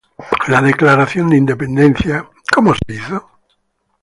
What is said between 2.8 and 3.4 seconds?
hecha?